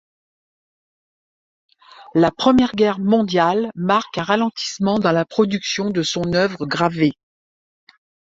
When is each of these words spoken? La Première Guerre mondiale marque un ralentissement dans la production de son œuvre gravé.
La 2.15 2.31
Première 2.31 2.71
Guerre 2.73 2.97
mondiale 2.97 3.69
marque 3.75 4.17
un 4.17 4.23
ralentissement 4.23 4.97
dans 4.97 5.11
la 5.11 5.25
production 5.25 5.91
de 5.91 6.01
son 6.01 6.33
œuvre 6.33 6.65
gravé. 6.65 7.11